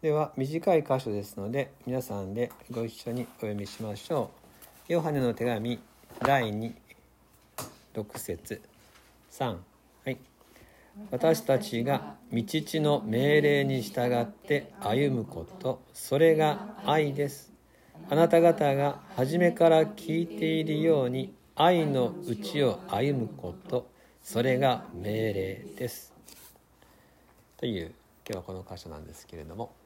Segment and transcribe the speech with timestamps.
[0.00, 4.30] では短い箇所ですので皆さんでご一緒にお読みしましょ
[4.88, 4.92] う。
[4.92, 5.80] ヨハネの手紙
[6.20, 6.72] 第2
[7.94, 8.62] 6節。
[9.32, 9.56] 3
[10.04, 10.16] はい。
[11.10, 17.52] 私たちが道地の命令に従って歩むことそれが愛です。
[18.08, 23.90] あなた方が初めから聞いているように愛のうちを歩むこと
[24.22, 26.12] それが命令です。
[27.56, 27.86] という
[28.24, 29.77] 今日はこの箇所なんですけれども。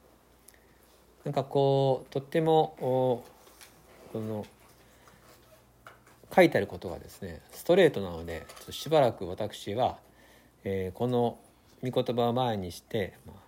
[1.25, 3.23] なんかこうとってもこ
[4.15, 4.45] の
[6.35, 9.97] 書いてあることがですねストレートなのでしばらく私は、
[10.63, 11.37] えー、この
[11.83, 13.39] 御言葉を前にして、まあ、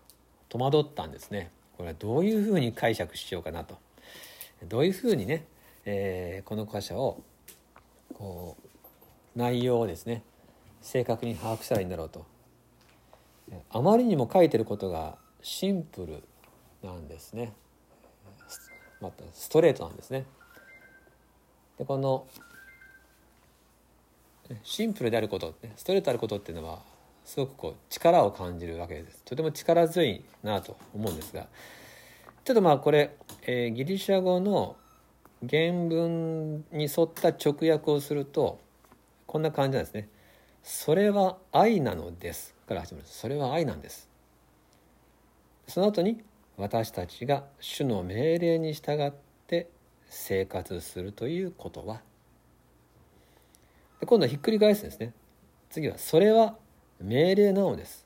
[0.50, 1.52] 戸惑ったんですね。
[1.78, 3.78] これはどういうふうに解釈しようかなと。
[4.68, 5.46] どういうふうにね、
[5.86, 7.24] えー、この箇所を
[8.14, 8.58] こ
[9.36, 10.24] う内容をですね
[10.82, 12.26] 正確に把握したらいいんだろうと。
[13.70, 16.24] あまりにも書いてることがシンプル
[16.88, 17.54] なんですね。
[19.06, 20.26] またストレートなんですね
[21.78, 22.26] でこの
[24.64, 26.80] シンプルであることストレートであることっていうのは
[27.26, 31.48] すごくこう力を感じるわけですとても力強いなと思うんですが
[32.44, 33.16] ちょっとまあこれ、
[33.48, 34.76] えー、ギリシャ語の
[35.50, 38.60] 原文に沿った直訳をすると
[39.26, 40.08] こんな感じなんですね。
[40.64, 44.08] それは愛なのですから始まるそれは愛なんです。
[45.68, 46.22] その後に
[46.58, 49.12] 私たちが主の命令に従っ
[49.48, 49.70] て
[50.08, 52.02] 生活するということは。
[54.06, 55.14] 今度はひっくり返すんですね。
[55.70, 56.56] 次はそれは
[57.02, 58.06] 命令なのです。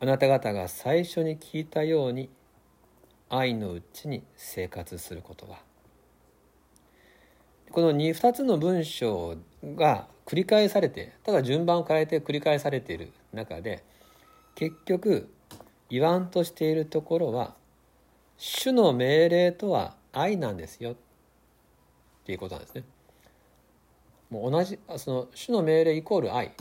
[0.00, 2.30] あなた方が最初に聞いたように
[3.28, 5.58] 愛のうちに生活することは。
[7.70, 13.84] この 2, 2つの文章が繰り返されてただ順番を変えて繰り返されている中で
[14.54, 15.30] 結局
[15.90, 17.54] 言わんとしているところは
[18.36, 20.94] 主の命令とは愛なんですよっ
[22.24, 22.84] ていうことなんですね。
[24.30, 26.52] もう同じその主の命令イコール愛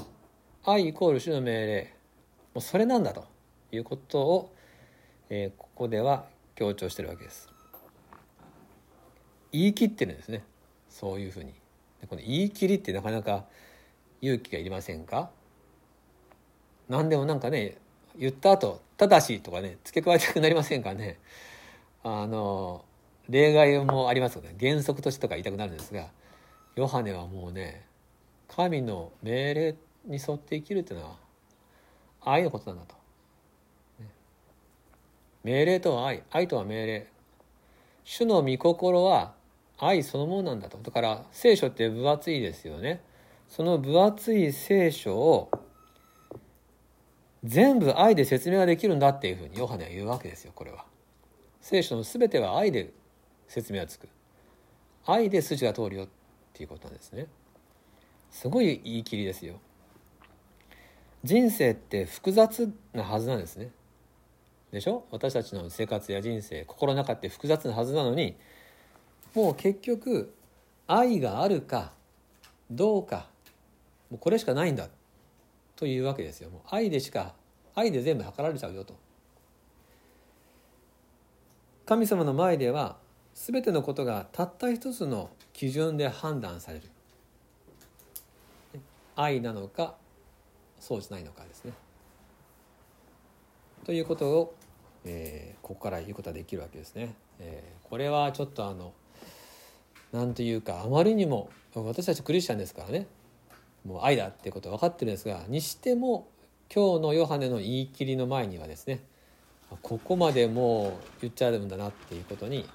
[0.65, 1.93] 愛イコール主の命令
[2.53, 3.25] もうそれなんだと
[3.71, 4.55] いうことを、
[5.29, 7.49] えー、ここでは強調してるわけです。
[9.51, 10.43] 言い切ってるんですね
[10.89, 11.53] そういうふうに。
[12.07, 13.45] この言い切りってなかなか
[14.21, 15.29] 勇気がいりませんか？
[16.87, 17.77] 何でもなんかね
[18.17, 21.19] 言った後ただし」とかね付け加えたくなりませんかね。
[22.03, 22.85] あの
[23.29, 24.55] 例外もありますよね。
[24.59, 26.07] 原則としてとか言いたくなるんですが
[26.75, 27.85] ヨハネはもうね
[28.47, 29.75] 神の命令
[30.05, 31.17] に沿って生きるっていうのは
[32.21, 32.95] 愛のことなんだと。
[35.43, 36.23] 命令とは愛。
[36.31, 37.07] 愛とは命令。
[38.03, 39.33] 主の御心は
[39.77, 40.77] 愛そのものなんだと。
[40.77, 43.01] だから聖書って分厚いですよね。
[43.47, 45.49] その分厚い聖書を
[47.43, 50.85] 全部愛で説明ができるんだっていうふうにヨハネは言うわけですよこれは。
[51.61, 52.91] 聖書の全ては愛で
[53.47, 54.07] 説明がつく
[55.05, 56.07] 愛で筋が通るよっ
[56.53, 57.27] ていうことなんですね。
[58.31, 59.59] すごい言い切りですよ。
[61.23, 63.69] 人生って複雑なはずなんですね。
[64.71, 65.05] でしょ？
[65.11, 68.35] 私たちの生活や人生心の中って複雑なはずなのに
[69.33, 70.33] もう結局
[70.87, 71.93] 愛があるか
[72.69, 73.27] どうか
[74.09, 74.89] もうこれしかないんだ
[75.77, 76.49] というわけですよ。
[76.49, 77.33] もう愛でしか
[77.75, 78.95] 愛で全部測られちゃうよと。
[81.85, 82.97] 神様の前では
[83.33, 86.89] 全てのことがたった一つの基準で判断される。
[89.15, 89.95] 愛なのか
[90.79, 91.73] そうじゃないのかですね。
[93.85, 94.55] ということを、
[95.05, 98.93] えー、ここから言うことができるわけですね、えー、これはちょっとあの
[100.11, 103.07] 何というかあまりにも私たちクリスチャンですからね。
[103.87, 106.29] もう愛だっていうことは分かってるんですがにしても
[106.73, 109.01] 今日のヨハネの言い切りの前にはですね
[109.81, 112.65] ここまでもう言っちゃうんだなっていうことに、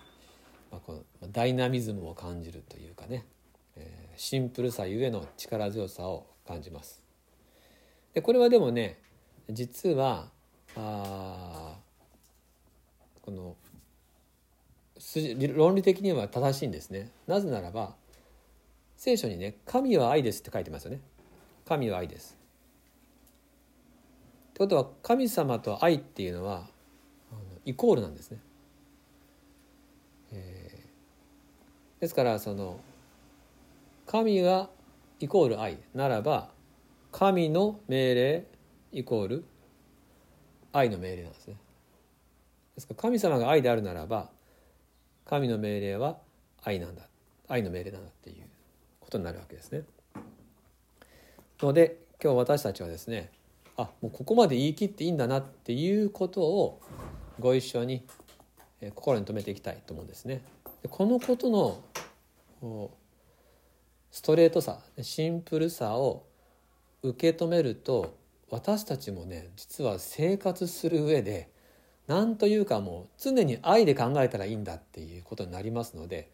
[0.70, 3.26] まあ、このダイナミズムを感じるというかね、
[3.76, 7.02] えー、シンプルさゆえの力強さを感じます。
[8.14, 8.98] でこれはでもね
[9.50, 10.28] 実は
[10.76, 11.76] あ
[13.22, 13.56] この
[15.54, 17.10] 論理的には正しいんですね。
[17.26, 17.94] なぜならば
[19.02, 21.00] 聖書にね「神は愛です」って書いてますよね。
[21.64, 22.38] 神は愛です。
[24.50, 26.68] ってことは神様と愛っていうのは
[27.64, 28.38] イコールなんですね。
[30.30, 32.78] えー、ですからその
[34.06, 34.70] 神が
[35.18, 36.52] イコール愛ならば
[37.10, 38.46] 神の命令
[38.92, 39.44] イコール
[40.72, 41.56] 愛の命令なんですね。
[42.76, 44.30] ですから神様が愛であるならば
[45.24, 46.20] 神の命令は
[46.62, 47.08] 愛なんだ
[47.48, 48.51] 愛の命令なんだっていう
[49.12, 49.82] ことになるわけですね。
[51.60, 53.30] ので今日私たちはですね
[53.76, 56.80] あもうここまで言い切っていいんだなっていうことを
[57.38, 58.04] ご一緒に
[58.94, 60.40] 心に留めていきたいと思うんですね。
[60.88, 61.82] このこと
[62.62, 62.90] の
[64.10, 66.24] ストレートさシンプルさを
[67.02, 68.16] 受け止めると
[68.50, 71.50] 私たちもね実は生活する上で
[72.06, 76.30] 何というかもう常に愛で考えたらいいんだっていうことになりますので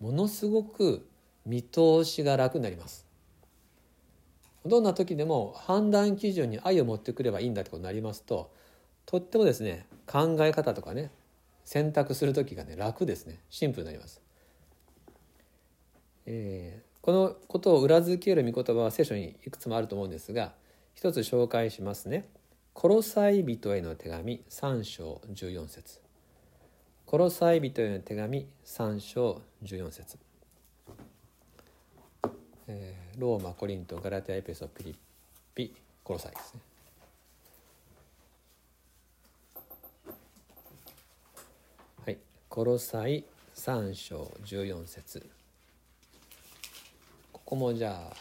[0.00, 1.06] ものすごく
[1.46, 3.06] 見通しが楽になります。
[4.66, 8.50] どんな時でも判断基準に愛を持ってくればいいんだってことになりますと
[9.04, 11.10] とってもですね考え方とかね
[11.66, 14.20] 選択する時がね楽ですねシンプルになります。
[16.26, 20.54] えー、このことを裏付ける御言葉は聖書にいくつもあると思うんですが
[20.94, 22.28] 一つ紹介しますね。
[22.72, 26.00] コロサイ人への手紙3章14節
[27.06, 30.18] コロサイ人への手紙3章14節
[32.66, 34.94] えー、ローマコリントガラテアエペソピリ
[35.54, 36.60] ピコロサイですね。
[42.06, 42.18] はい。
[42.48, 43.24] コロサイ
[43.54, 45.28] 3章14節。
[47.32, 48.16] ここもじゃあ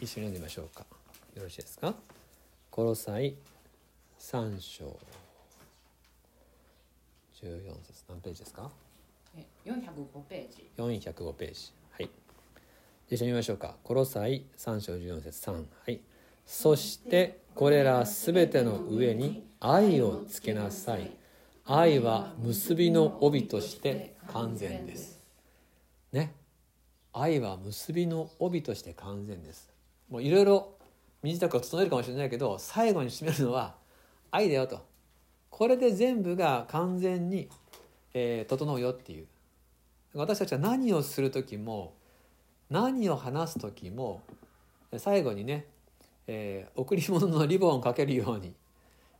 [0.00, 0.84] 一緒に読んでみましょうか。
[1.36, 1.94] よろしいですか？
[2.70, 3.34] コロサイ
[4.18, 4.98] 3章
[7.40, 8.04] 14節。
[8.08, 8.70] 何ページですか
[9.64, 10.70] ？405ページ。
[10.76, 11.72] 405ページ。
[11.72, 11.83] はい
[13.10, 13.76] 一緒に見ましょうか。
[13.82, 15.52] コロサイ3章14節3。
[15.52, 16.00] はい。
[16.46, 21.10] そしてこれらすべての上に愛をつけなさい。
[21.66, 25.20] 愛は結びの帯として完全です。
[26.12, 26.34] ね。
[27.12, 29.70] 愛は結びの帯として完全です。
[30.08, 30.74] もういろいろ
[31.22, 33.74] 身支度を整えるかもしれないけど最後に締めるのは
[34.30, 34.84] 愛だよと。
[35.50, 37.48] これで全部が完全に、
[38.14, 39.26] えー、整うよっていう。
[40.14, 41.94] 私たちは何をする時も
[42.70, 44.22] 何を話す時も
[44.96, 45.66] 最後にね、
[46.26, 48.54] えー、贈り物のリボンをかけるように、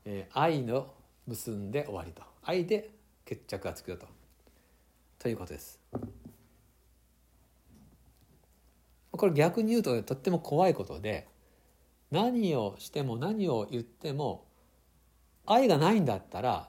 [0.05, 0.93] えー、愛の
[1.27, 2.23] 結んで終わりと。
[2.43, 2.91] 愛で
[3.25, 4.07] 決着がつくよと。
[5.19, 5.81] ということです。
[9.11, 11.29] これ逆に言うととっても怖いことで
[12.11, 14.45] 何をしても何を言っても
[15.47, 16.69] 愛がないんだったら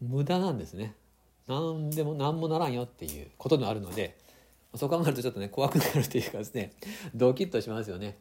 [0.00, 0.94] 無駄なんですね。
[1.46, 4.18] 何でも何もならんよっていうことであるので
[4.74, 6.72] そう考えるとちょっとね怖くなるというかですね。
[7.14, 8.18] ドキッとしますよね。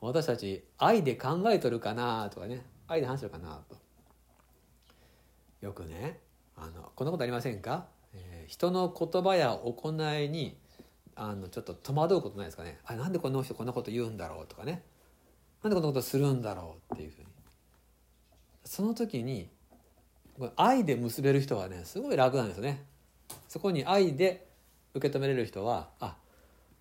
[0.00, 2.64] 私たち愛で考えとるかなとかね。
[2.86, 3.76] 愛で話してるかなと。
[5.60, 6.20] よくね
[6.56, 10.56] あのこんなことありませんか、えー、人の言葉や行いに
[11.14, 12.78] あのちょっと戸惑うことないですかね。
[12.84, 14.82] あなんでこの人こんなこと言うんだろうとかね。
[15.62, 17.26] なんでこんなことするんだろうっていうふうに。
[18.64, 19.48] その時に
[20.56, 22.84] 愛で結べる人はねすごい楽なんですよね。
[23.48, 24.49] そこに愛で
[24.94, 26.16] 受け止めれる人はあ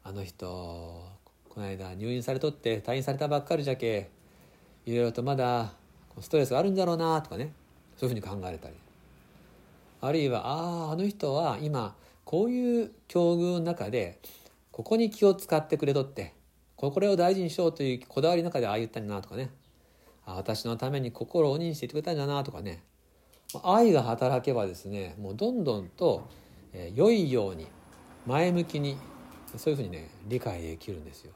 [0.04, 0.46] あの人
[1.50, 4.10] この間入院されとって退院されたばっかりじゃけ
[4.86, 5.74] いろいろとまだ
[6.20, 7.54] ストレスがあるんだろうなとかね
[7.98, 8.76] そういうふうに考えたり。
[10.02, 14.20] あるいはあああの人は今こういう境遇の中で
[14.72, 16.34] ここに気を使ってくれとって
[16.78, 19.52] これを大事にしようというこだわりの中でああ言ったんだなとかね。
[20.26, 22.82] あ私のために心を鬼にしていてくれたんだなとかね。
[23.64, 26.30] 愛が働けばですねもうどんどんと、
[26.72, 27.68] え、良いように
[28.26, 28.98] 前向きに
[29.58, 31.34] そういうふうにね理解できるんですよ。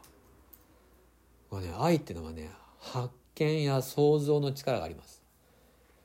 [1.51, 2.49] まあね、愛っていうのはね
[2.79, 5.21] 発見や想像の力があります。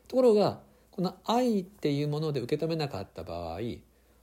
[0.06, 0.60] ところが
[0.90, 3.60] この愛っていうもので受け止めなかった場合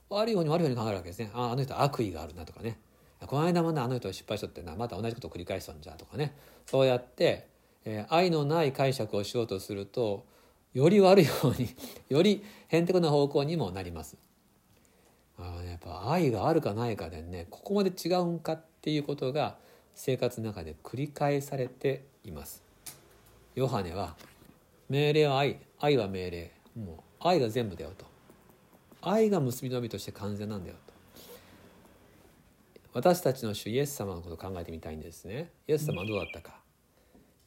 [0.09, 1.31] 悪い方に悪い方に考えるわけですね。
[1.33, 2.79] ああの人悪意があるなとかね。
[3.25, 6.35] この間まだあの人失敗しとってなまた同じことを繰り返しとんじゃとかね。
[6.65, 7.47] そうやって、
[7.85, 10.25] えー、愛のない解釈をしようとすると
[10.73, 11.69] より悪い方に
[12.09, 14.17] よりへんてこな方向にもなります。
[15.37, 19.57] あやっぱ愛があるかないかでねここまで違うんかっていうことが
[19.93, 22.63] 生活の中で繰り返されています。
[23.55, 24.15] ヨハネは
[24.89, 26.51] 命令は愛愛は命令。
[26.75, 28.05] もう愛が全部だよと。
[29.01, 30.93] 愛が結びのみとして完全なんだよと。
[32.93, 35.51] 私たちの主イエス様のことを考えてみたいんですね。
[35.67, 36.59] イエス様はどうだったか。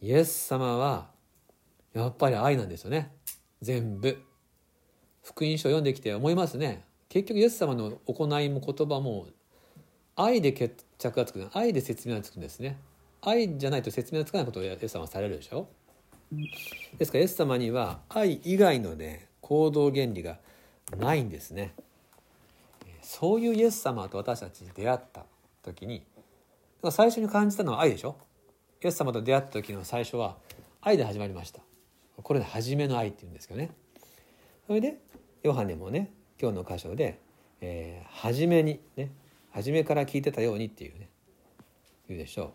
[0.01, 1.11] イエス様は
[1.95, 3.13] やっぱり愛なんですよね。
[3.61, 4.23] 全部。
[5.23, 6.88] 福音書を読んできて思いますね。
[7.09, 9.27] 結局イエス様の行いも言葉も
[10.15, 12.79] 愛で決着がつく愛で説明がつくんですね。
[13.23, 15.69] 愛じゃないと説明がつかないことをイエス様はされるでしょ。
[16.99, 20.39] ですからイエス様には愛以外のね行動原理が
[20.99, 21.73] ないんですね。
[23.01, 25.25] そういうイエス様と私たちに出会った
[25.63, 26.05] 時に
[26.91, 28.17] 最初に感じたのは愛でしょ。
[28.85, 30.37] イエス様と出会った時の最初は
[30.83, 31.63] 愛で始まりました。
[32.23, 33.71] これで初めの愛っていうんですけどね。
[34.67, 34.99] それで
[35.43, 37.21] ヨハネもね今日の箇所で、
[37.61, 39.11] えー、初めにね
[39.51, 41.09] 初めから聞いてたようにっていうね
[42.09, 42.51] 言うでしょう、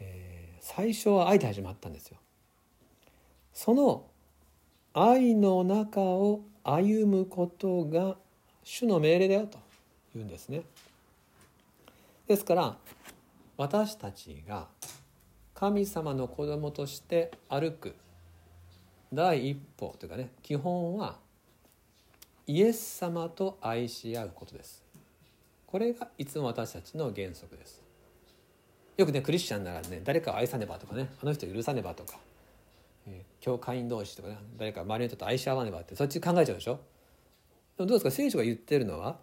[0.00, 2.16] えー、最初は愛で始まったんですよ
[3.52, 4.04] その
[4.94, 8.16] 愛の中を歩むことが
[8.64, 9.58] 主の命令だよと
[10.14, 10.62] 言うんですね。
[12.26, 12.76] ですから
[13.56, 14.68] 私たちが
[15.54, 17.94] 神様の子供として歩く
[19.12, 21.16] 第一歩というかね基本は
[22.48, 24.82] イエス様と愛し合うことです。
[25.66, 27.82] これがいつも私たちの原則です。
[28.96, 32.18] よくねクリスチャンならね誰かを愛さねばとかねあの人を許さねばとか、
[33.06, 36.80] えー、教会員同士とかね誰か周りの人と愛し合わねばってそっち考えちゃうでしょ？
[37.76, 38.10] でもどうですか？
[38.10, 39.18] 聖書が言ってるのは、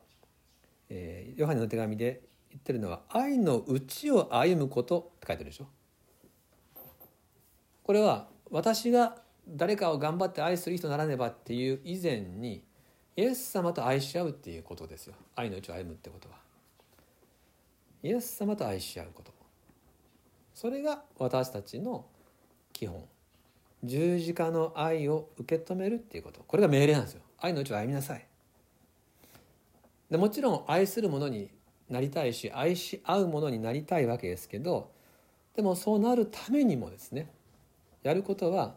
[0.89, 5.65] えー、ヨハネの手紙で言ってるのは愛の内を歩むことって書いてるでしょ？
[7.82, 9.15] これは私が
[9.48, 12.63] 誰かを頑張って愛する人ならねばっていう以前に
[13.15, 15.15] イエス様と愛し合うっていうことですよ。
[15.36, 16.36] 愛のうちを歩むってことは。
[18.03, 19.31] イエス様と愛し合うこと。
[20.53, 22.05] それが私たちの
[22.74, 23.03] 基本。
[23.84, 26.41] 十字架の愛を受け止めるっていうこと。
[26.45, 27.22] これが命令なんですよ。
[27.39, 28.25] 愛のうちを歩みなさい。
[30.10, 31.50] でもちろん愛するものに
[31.89, 34.91] なりたいし愛し合うものになりたいわけですけど
[35.55, 37.29] でもそうなるためにもですね
[38.03, 38.75] やることは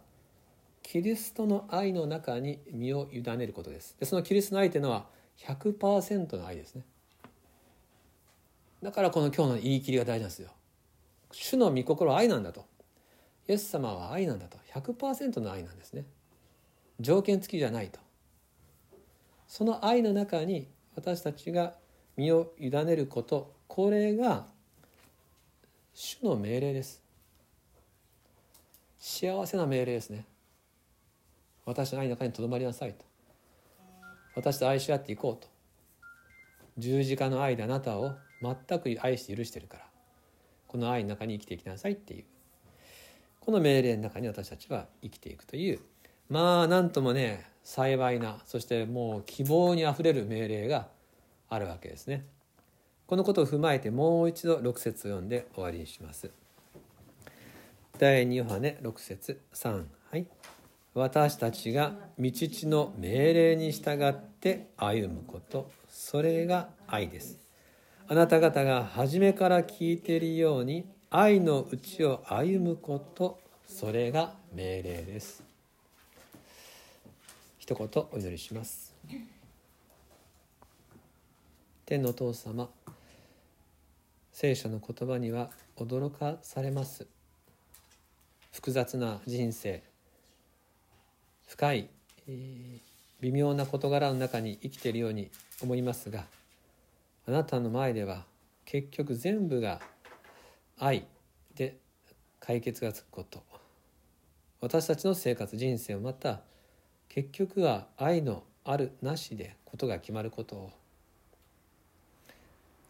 [0.90, 3.94] キリストの愛の中に身を委ねることです。
[4.00, 5.04] でそのキリストの愛というのは
[5.36, 6.82] 100%の愛ですね。
[8.82, 10.48] だからこの今日の言い切りが大事なんですよ。
[11.30, 12.64] 主の御心は愛なんだと。
[13.48, 14.56] イエス様は愛なんだと。
[14.72, 16.06] 100%の愛なんですね。
[16.98, 18.00] 条件付きじゃないと。
[19.46, 21.74] その愛の中に私たちが
[22.16, 24.46] 身を委ねることこれが
[25.92, 27.02] 主の命令です。
[28.98, 30.24] 幸せな命令ですね。
[31.68, 33.04] 私の愛の中にとどまりなさいと。
[34.34, 35.48] 私と愛し合っていこうと。
[36.78, 39.84] 十字架の愛であなたを全く愛して許してるから。
[40.66, 42.24] この愛の中に生きていきなさいっていう。
[43.40, 45.80] この命令の中に私たちは生きていくという。
[46.30, 50.88] まあなんともね幸いなそしてもう希望にあふれる命令が
[51.50, 52.24] あるわけですね。
[53.06, 56.30] このことを踏まえてもう一度6節を読んで終わりにします。
[57.98, 60.26] 第2ヨハネ6節3はい。
[60.98, 65.70] 私たちが道地の命令に従って歩むこと。
[65.88, 67.38] それが愛です。
[68.08, 73.38] あなた方が初めから聞いているように愛のうちを歩むこと。
[73.66, 75.44] それが命令です。
[77.58, 78.94] 一言お祈りします。
[81.86, 82.68] 天のお父様
[84.32, 87.06] 聖書の言葉には驚かされます。
[88.52, 89.87] 複雑な人生。
[91.48, 91.88] 深い、
[92.28, 92.78] えー、
[93.20, 96.26] 微妙な事柄の中に生きているように思いますが
[97.26, 98.24] あなたの前では
[98.64, 99.80] 結局全部が
[100.78, 101.04] 愛
[101.56, 101.76] で
[102.38, 103.42] 解決がつくこと。
[104.60, 106.40] 私たちの生活人生をまた
[107.08, 110.72] 結局は愛のあるなしでことが決まることを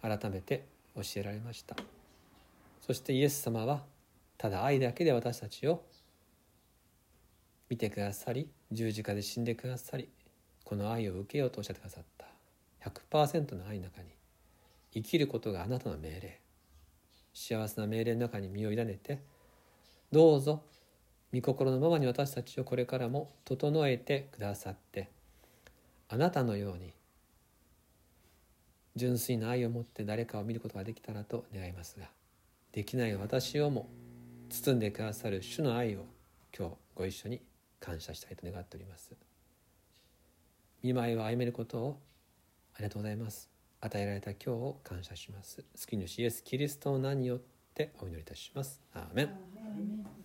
[0.02, 1.76] 改めて教えられました。
[2.86, 3.82] そしてイエス様は
[4.36, 5.82] ただ愛だけで私たちを
[7.68, 10.08] 見てくださり十字架で死んでくださり
[10.64, 12.26] この愛を受けようとおっしゃってくださった。
[12.88, 14.08] 100%の愛の中に
[14.92, 16.40] 生きることがあなたの命令。
[17.38, 19.20] 幸せな命令の中に身を委ねて
[20.10, 20.62] どうぞ
[21.32, 25.08] 御心のままに私たちをこれからも整えてくださって
[26.08, 26.92] あなたのように
[28.96, 32.08] 純粋な愛を持って誰かを見ることができたらと願いますが
[32.72, 33.88] できない私をも
[34.48, 36.06] 包んでくださる主の愛を
[36.56, 37.40] 今日ご一緒に
[37.80, 39.12] 感謝したいと願っております。
[40.82, 42.00] 見舞いを歩めることを
[42.74, 43.50] ありがとうございます。
[43.80, 45.64] 与えられた今日を感謝します。
[45.74, 47.40] 救い主イエスキリストの名によっ
[47.74, 48.80] てお祈りいたします。
[48.92, 50.17] アーメン。